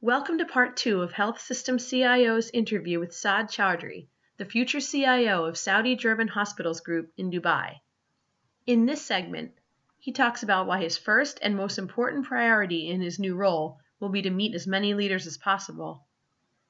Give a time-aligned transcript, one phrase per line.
[0.00, 5.44] Welcome to part two of Health System CIO's interview with Saad Chaudhry, the future CIO
[5.44, 7.80] of Saudi German Hospitals Group in Dubai.
[8.64, 9.54] In this segment,
[9.98, 14.10] he talks about why his first and most important priority in his new role will
[14.10, 16.06] be to meet as many leaders as possible,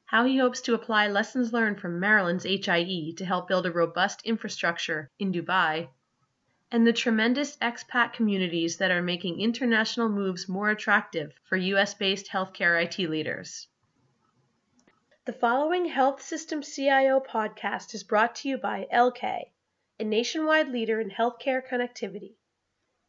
[0.06, 4.22] how he hopes to apply lessons learned from Maryland's HIE to help build a robust
[4.24, 5.90] infrastructure in Dubai,
[6.71, 12.29] and the tremendous expat communities that are making international moves more attractive for US based
[12.29, 13.68] healthcare IT leaders.
[15.25, 19.50] The following Health System CIO podcast is brought to you by ELLKAY,
[19.99, 22.35] a nationwide leader in healthcare connectivity.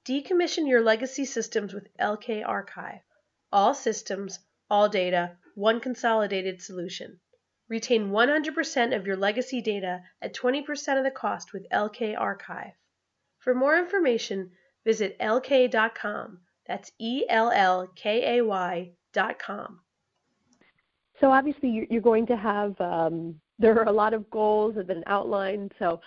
[0.06, 3.02] Decommission your legacy systems with ELLKAY Archive.
[3.52, 4.40] All systems,
[4.70, 7.20] all data, one consolidated solution.
[7.68, 12.74] Retain 100% of your legacy data at 20% of the cost with ELLKAY Archive.
[13.40, 14.52] For more information,
[14.86, 16.40] visit ellkay.com.
[16.68, 19.80] That's E L L K A Y.com.
[21.20, 24.88] So obviously you're going to have um, there are a lot of goals that have
[24.88, 25.74] been outlined.
[25.80, 26.00] So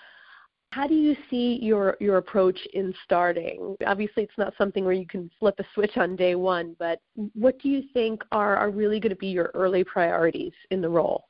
[0.71, 3.75] how do you see your your approach in starting?
[3.85, 6.99] Obviously, it's not something where you can flip a switch on day one, but
[7.33, 10.89] what do you think are, are really going to be your early priorities in the
[10.89, 11.25] role?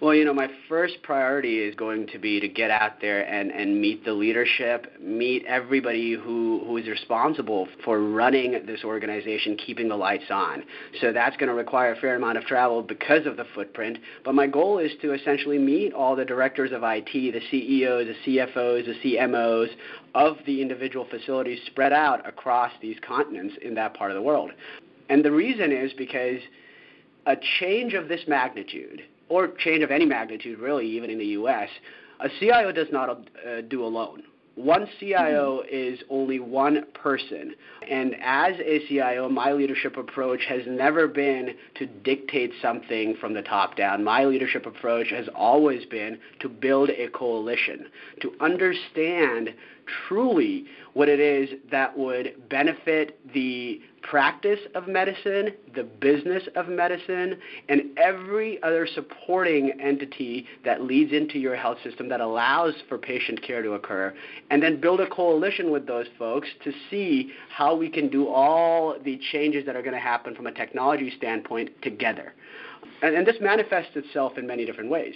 [0.00, 3.50] Well, you know, my first priority is going to be to get out there and,
[3.50, 9.90] and meet the leadership, meet everybody who, who is responsible for running this organization, keeping
[9.90, 10.62] the lights on.
[11.02, 13.98] So that's going to require a fair amount of travel because of the footprint.
[14.24, 18.38] But my goal is to essentially meet all the directors of IT, the CEOs, the
[18.38, 19.68] CFOs, the CMOs
[20.14, 24.50] of the individual facilities spread out across these continents in that part of the world.
[25.10, 26.40] And the reason is because
[27.26, 31.68] a change of this magnitude or change of any magnitude, really, even in the U.S.,
[32.20, 34.24] a CIO does not uh, do alone.
[34.56, 35.68] One CIO mm-hmm.
[35.70, 37.54] is only one person.
[37.88, 43.42] And as a CIO, my leadership approach has never been to dictate something from the
[43.42, 44.04] top down.
[44.04, 47.86] My leadership approach has always been to build a coalition,
[48.20, 49.54] to understand
[50.08, 57.36] truly what it is that would benefit the practice of medicine, the business of medicine,
[57.68, 63.42] and every other supporting entity that leads into your health system that allows for patient
[63.42, 64.14] care to occur,
[64.50, 68.96] and then build a coalition with those folks to see how we can do all
[69.04, 72.34] the changes that are going to happen from a technology standpoint together.
[73.02, 75.14] And, and this manifests itself in many different ways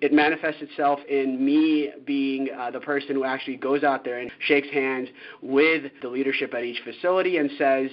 [0.00, 4.30] it manifests itself in me being uh, the person who actually goes out there and
[4.40, 5.08] shakes hands
[5.40, 7.90] with the leadership at each facility and says,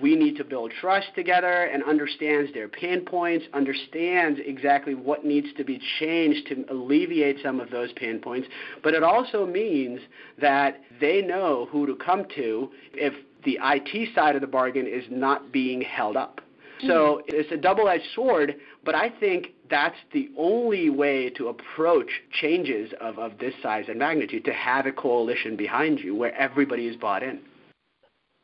[0.00, 5.48] we need to build trust together and understands their pain points, understands exactly what needs
[5.56, 8.48] to be changed to alleviate some of those pain points.
[8.82, 10.00] But it also means
[10.40, 13.14] that they know who to come to if
[13.44, 16.40] the IT side of the bargain is not being held up.
[16.82, 17.22] So mm-hmm.
[17.28, 22.92] it's a double edged sword, but I think that's the only way to approach changes
[23.00, 26.96] of, of this size and magnitude to have a coalition behind you where everybody is
[26.96, 27.40] bought in.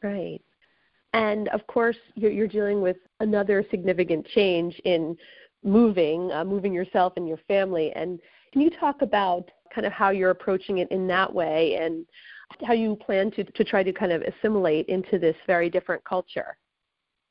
[0.03, 0.42] Right.
[1.13, 5.17] And of course, you're, you're dealing with another significant change in
[5.63, 7.93] moving, uh, moving yourself and your family.
[7.95, 8.19] And
[8.53, 12.07] can you talk about kind of how you're approaching it in that way and
[12.67, 16.57] how you plan to, to try to kind of assimilate into this very different culture?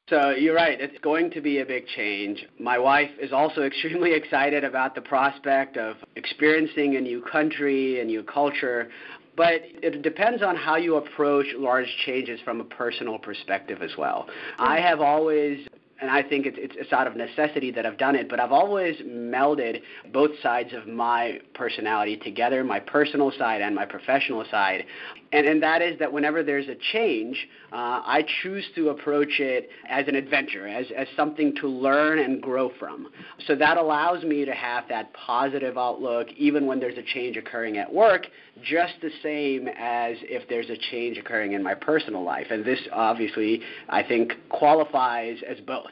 [0.10, 0.80] So you're right.
[0.82, 2.46] It's going to be a big change.
[2.60, 8.06] My wife is also extremely excited about the prospect of experiencing a new country, a
[8.06, 8.90] new culture.
[9.36, 14.28] But it depends on how you approach large changes from a personal perspective as well.
[14.60, 14.88] I mm-hmm.
[14.88, 15.68] have always
[16.02, 18.52] and I think it's, it's, it's out of necessity that I've done it, but I've
[18.52, 19.82] always melded
[20.12, 24.86] both sides of my personality together, my personal side and my professional side.
[25.32, 29.70] And, and that is that whenever there's a change, uh, I choose to approach it
[29.88, 33.08] as an adventure, as, as something to learn and grow from.
[33.48, 37.78] So that allows me to have that positive outlook even when there's a change occurring
[37.78, 38.28] at work,
[38.62, 42.48] just the same as if there's a change occurring in my personal life.
[42.50, 45.92] And this obviously, I think, qualifies as both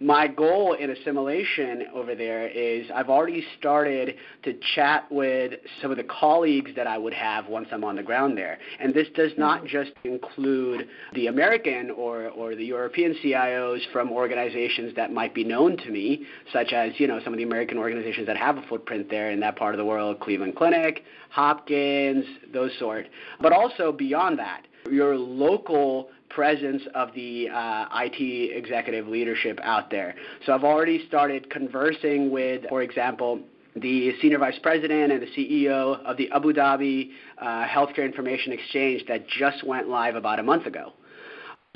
[0.00, 5.98] my goal in assimilation over there is I've already started to chat with some of
[5.98, 8.58] the colleagues that I would have once I'm on the ground there.
[8.78, 9.66] And this does not mm-hmm.
[9.66, 15.76] just include the American or, or the European CIOs from organizations that might be known
[15.76, 19.10] to me, such as, you know, some of the American organizations that have a footprint
[19.10, 22.24] there in that part of the world, Cleveland Clinic, Hopkins,
[22.54, 23.06] those sort.
[23.38, 30.14] But also beyond that, your local presence of the uh, IT executive leadership out there.
[30.46, 33.40] So I've already started conversing with, for example,
[33.76, 39.04] the senior vice president and the CEO of the Abu Dhabi uh, Healthcare Information Exchange
[39.06, 40.92] that just went live about a month ago.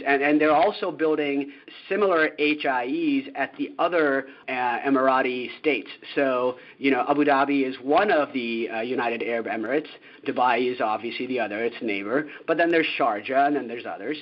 [0.04, 1.52] And, and they're also building
[1.88, 5.88] similar HIEs at the other uh, Emirati states.
[6.16, 9.86] So, you know, Abu Dhabi is one of the uh, United Arab Emirates.
[10.26, 12.28] Dubai is obviously the other, its neighbor.
[12.48, 14.16] But then there's Sharjah, and then there's others.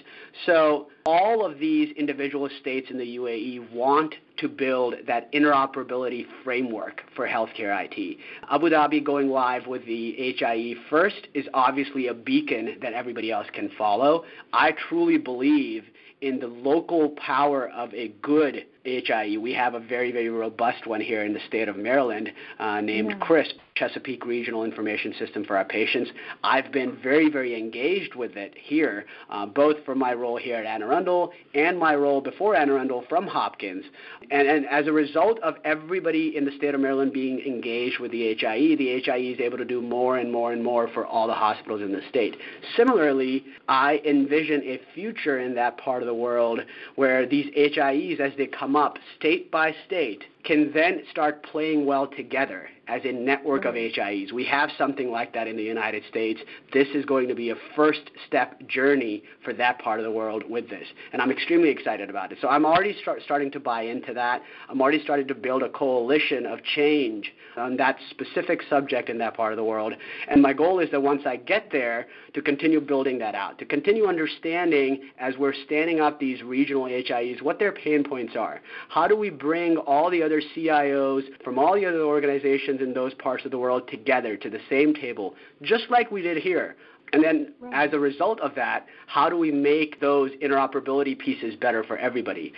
[0.44, 7.02] So all of these individual states in the UAE want to build that interoperability framework
[7.16, 8.18] for healthcare IT.
[8.50, 13.46] Abu Dhabi going live with the HIE first is obviously a beacon that everybody else
[13.54, 14.24] can follow.
[14.52, 15.84] I truly believe
[16.20, 19.36] in the local power of a good HIE.
[19.36, 23.10] We have a very, very robust one here in the state of Maryland uh, named
[23.10, 23.18] yeah.
[23.18, 26.10] CRISP, Chesapeake Regional Information System for our patients.
[26.44, 30.66] I've been very, very engaged with it here, uh, both for my role here at
[30.66, 33.84] Anne Arundel and my role before Anne Arundel from Hopkins.
[34.30, 38.10] And, and as a result of everybody in the state of Maryland being engaged with
[38.10, 41.26] the HIE, the HIE is able to do more and more and more for all
[41.26, 42.36] the hospitals in the state.
[42.76, 46.60] Similarly, I envision a future in that part of the world
[46.96, 52.06] where these HIEs, as they come up state by state, can then start playing well
[52.06, 54.00] together as a network of mm-hmm.
[54.00, 54.32] HIEs.
[54.32, 56.40] We have something like that in the United States.
[56.72, 60.42] This is going to be a first step journey for that part of the world
[60.48, 60.86] with this.
[61.12, 62.38] And I'm extremely excited about it.
[62.40, 64.42] So I'm already start, starting to buy into that.
[64.68, 69.34] I'm already starting to build a coalition of change on that specific subject in that
[69.34, 69.92] part of the world.
[70.28, 73.64] And my goal is that once I get there, to continue building that out, to
[73.66, 78.60] continue understanding as we're standing up these regional HIEs what their pain points are.
[78.88, 83.14] How do we bring all the other CIOs from all the other organizations in those
[83.14, 86.76] parts of the world together to the same table, just like we did here?
[87.12, 87.88] And then, right.
[87.88, 92.54] as a result of that, how do we make those interoperability pieces better for everybody?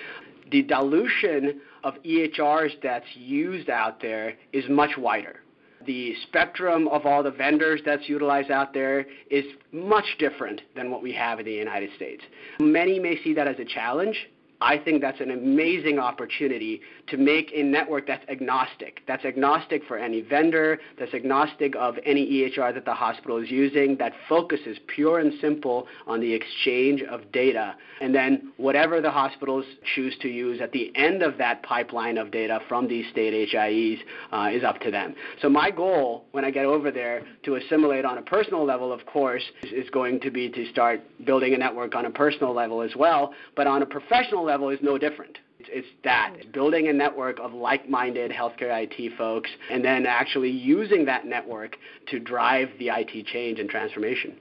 [0.52, 5.40] The dilution of EHRs that's used out there is much wider
[5.86, 11.02] the spectrum of all the vendors that's utilized out there is much different than what
[11.02, 12.22] we have in the United States.
[12.60, 14.28] Many may see that as a challenge,
[14.64, 19.02] I think that's an amazing opportunity to make a network that's agnostic.
[19.06, 23.98] That's agnostic for any vendor, that's agnostic of any EHR that the hospital is using,
[23.98, 27.74] that focuses pure and simple on the exchange of data.
[28.00, 32.30] And then whatever the hospitals choose to use at the end of that pipeline of
[32.30, 33.98] data from these state HIEs
[34.32, 35.14] uh, is up to them.
[35.42, 39.04] So my goal when I get over there to assimilate on a personal level, of
[39.04, 42.80] course, is, is going to be to start building a network on a personal level
[42.80, 43.34] as well.
[43.56, 45.36] But on a professional level, level is no different.
[45.58, 51.04] It's, it's that building a network of like-minded healthcare IT folks, and then actually using
[51.06, 51.76] that network
[52.10, 54.36] to drive the IT change and transformation.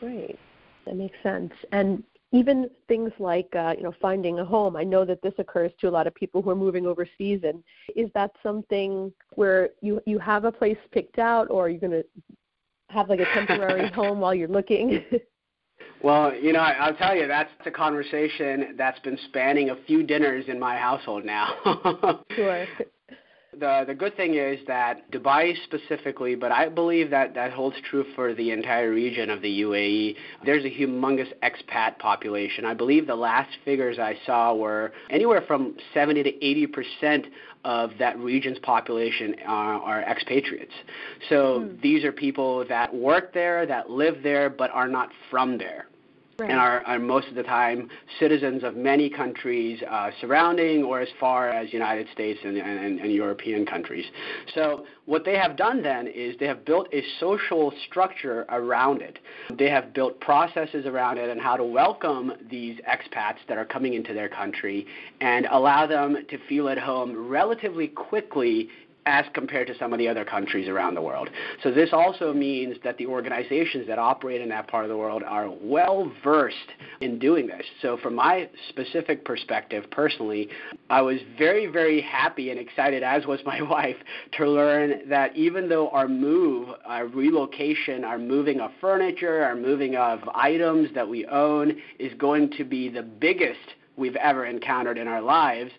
[0.00, 0.38] Great,
[0.84, 1.52] that makes sense.
[1.72, 2.02] And
[2.32, 4.76] even things like uh, you know finding a home.
[4.76, 7.40] I know that this occurs to a lot of people who are moving overseas.
[7.42, 7.64] And
[7.96, 11.92] is that something where you you have a place picked out, or are you going
[11.92, 12.04] to
[12.90, 15.04] have like a temporary home while you're looking?
[16.02, 20.46] Well, you know, I'll tell you, that's a conversation that's been spanning a few dinners
[20.48, 22.22] in my household now.
[22.34, 22.66] sure.
[23.58, 28.04] The the good thing is that Dubai specifically, but I believe that that holds true
[28.14, 30.14] for the entire region of the UAE.
[30.44, 32.64] There's a humongous expat population.
[32.64, 37.26] I believe the last figures I saw were anywhere from 70 to 80 percent
[37.64, 40.72] of that region's population are, are expatriates.
[41.28, 41.80] So hmm.
[41.82, 45.88] these are people that work there, that live there, but are not from there
[46.40, 46.50] right.
[46.50, 47.88] and are, are, most of the time
[48.18, 53.12] citizens of many countries uh, surrounding or as far as United States and, and, and,
[53.12, 54.06] European countries.
[54.54, 59.18] So what they have done then is they have built a social structure around it.
[59.58, 63.94] They have built processes around it and how to welcome these expats that are coming
[63.94, 64.86] into their country
[65.20, 68.68] and allow them to feel at home relatively quickly
[69.06, 71.30] as compared to some of the other countries around the world.
[71.62, 75.22] So this also means that the organizations that operate in that part of the world
[75.22, 76.56] are well versed
[77.00, 77.64] in doing this.
[77.82, 80.48] So from my specific perspective personally,
[80.88, 83.96] I was very very happy and excited as was my wife
[84.38, 89.96] to learn that even though our move, our relocation, our moving of furniture, our moving
[89.96, 93.58] of items that we own is going to be the biggest
[93.96, 95.70] we've ever encountered in our lives,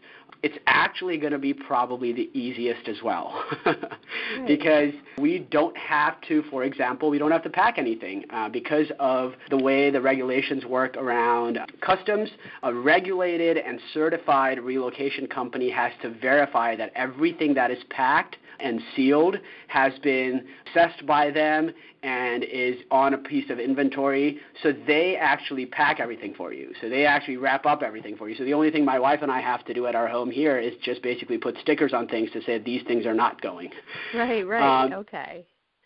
[0.43, 3.43] it's actually going to be probably the easiest as well.
[4.47, 8.87] because we don't have to, for example, we don't have to pack anything uh, because
[8.99, 12.29] of the way the regulations work around customs.
[12.63, 18.81] A regulated and certified relocation company has to verify that everything that is packed and
[18.95, 21.71] sealed has been assessed by them
[22.03, 24.39] and is on a piece of inventory.
[24.63, 26.73] So they actually pack everything for you.
[26.81, 28.35] So they actually wrap up everything for you.
[28.35, 30.57] So the only thing my wife and I have to do at our home here
[30.57, 33.69] is just basically put stickers on things to say these things are not going.
[34.13, 34.83] Right, right.
[34.85, 35.45] Um, okay.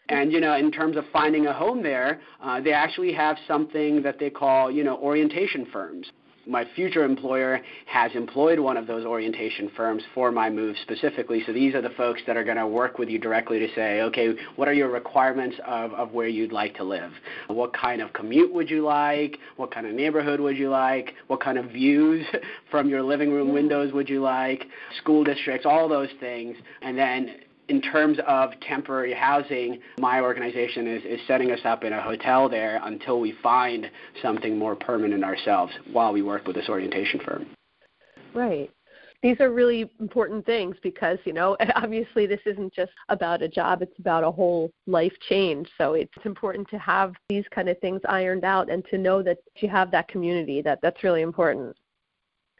[0.10, 4.03] And you know, in terms of finding a home there, uh, they actually have something
[4.03, 6.07] that they call you know orientation firms
[6.47, 11.43] my future employer has employed one of those orientation firms for my move specifically.
[11.45, 14.01] So these are the folks that are going to work with you directly to say,
[14.01, 17.11] okay, what are your requirements of, of where you'd like to live?
[17.47, 19.37] What kind of commute would you like?
[19.57, 21.13] What kind of neighborhood would you like?
[21.27, 22.25] What kind of views
[22.71, 23.53] from your living room mm.
[23.53, 24.65] windows would you like?
[25.01, 26.55] School districts, all those things.
[26.81, 27.37] And then
[27.67, 32.48] in terms of temporary housing, my organization is, is setting us up in a hotel
[32.50, 33.89] there until we find
[34.22, 37.48] something more permanent ourselves while we work with this orientation firm.
[38.34, 38.69] Right.
[39.24, 43.81] These are really important things because, you know, obviously this isn't just about a job,
[43.81, 45.67] it's about a whole life change.
[45.79, 49.38] So it's important to have these kind of things ironed out and to know that
[49.57, 50.62] you have that community.
[50.62, 51.75] That that's really important.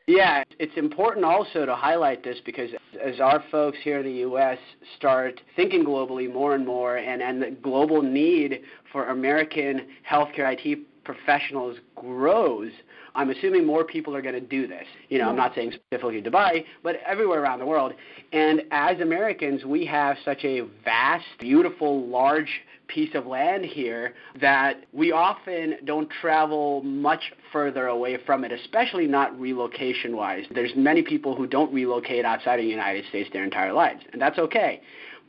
[0.08, 2.70] Yeah, it's important also to highlight this because
[3.04, 4.60] as our folks here in the U.S.
[4.98, 10.80] start thinking globally more and more, and, and the global need for American healthcare IT
[11.04, 12.70] professionals grows,
[13.16, 14.86] I'm assuming more people are going to do this.
[15.10, 17.94] You know, I'm not saying specifically Dubai, but everywhere around the world.
[18.32, 22.50] And as Americans, we have such a vast, beautiful, large
[22.88, 29.08] piece of land here that we often don't travel much further away from it, especially
[29.08, 30.46] not relocation wise.
[30.54, 34.22] There's many people who don't relocate outside of the United States their entire lives, and
[34.22, 34.82] that's okay.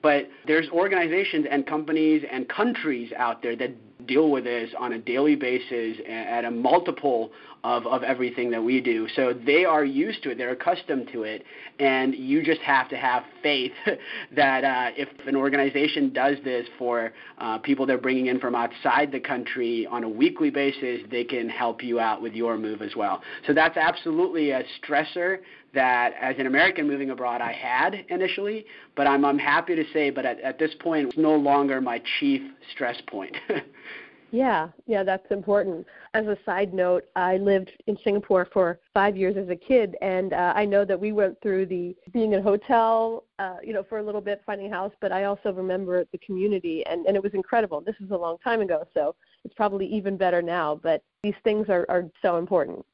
[0.02, 4.98] But there's organizations and companies and countries out there that deal with this on a
[4.98, 7.32] daily basis at a multiple
[7.66, 9.08] of, of everything that we do.
[9.16, 11.42] So they are used to it, they're accustomed to it,
[11.80, 13.73] and you just have to have faith
[14.37, 19.11] that uh, if an organization does this for uh, people they're bringing in from outside
[19.11, 22.94] the country on a weekly basis, they can help you out with your move as
[22.94, 23.20] well.
[23.49, 25.38] So that's absolutely a stressor
[25.75, 30.11] that as an American moving abroad I had initially, but I'm, I'm happy to say,
[30.11, 32.42] but at, at this point, it's no longer my chief
[32.73, 33.37] stress point.
[34.33, 35.87] Yeah, yeah, that's important.
[36.14, 40.33] As a side note, I lived in Singapore for five years as a kid, and
[40.33, 43.85] uh, I know that we went through the being in a hotel, uh, you know,
[43.85, 44.92] for a little bit, finding a house.
[45.00, 47.80] But I also remember the community, and and it was incredible.
[47.80, 49.14] This was a long time ago, so
[49.45, 50.80] it's probably even better now.
[50.83, 52.85] But these things are are so important.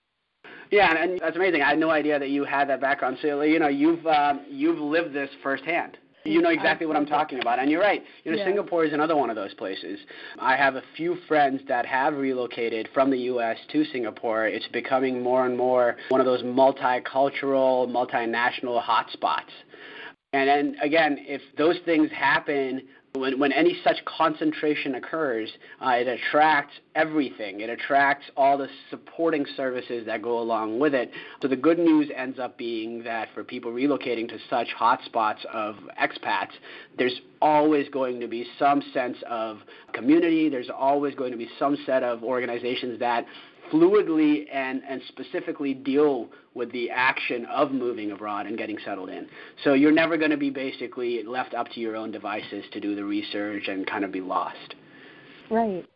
[0.70, 1.62] Yeah, and, and that's amazing.
[1.62, 3.18] I had no idea that you had that background.
[3.22, 5.96] So you know, you've uh, you've lived this firsthand.
[6.24, 7.58] You know exactly what I'm talking about.
[7.58, 8.02] And you're right.
[8.24, 8.44] You know, yeah.
[8.44, 9.98] Singapore is another one of those places.
[10.38, 13.56] I have a few friends that have relocated from the U.S.
[13.72, 14.46] to Singapore.
[14.46, 19.50] It's becoming more and more one of those multicultural, multinational hotspots.
[20.32, 22.82] And then again, if those things happen
[23.14, 25.52] when, when any such concentration occurs,
[25.84, 27.60] uh, it attracts everything.
[27.60, 31.10] It attracts all the supporting services that go along with it.
[31.42, 35.76] So the good news ends up being that for people relocating to such hotspots of
[36.00, 36.52] expats,
[36.96, 39.58] there's always going to be some sense of
[39.92, 40.48] community.
[40.48, 43.26] There's always going to be some set of organizations that
[43.70, 49.26] fluidly and, and specifically deal with the action of moving abroad and getting settled in.
[49.64, 52.94] So you're never going to be basically left up to your own devices to do
[52.94, 54.74] the research and kind of be lost.
[55.50, 55.86] Right.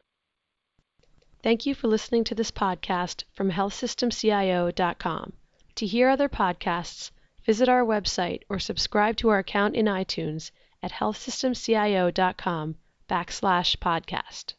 [1.43, 5.33] Thank you for listening to this podcast from healthsystemcio.com.
[5.77, 7.11] To hear other podcasts,
[7.45, 10.51] visit our website or subscribe to our account in iTunes
[10.83, 12.77] at healthsystemcio.com
[13.09, 14.55] backslash podcast.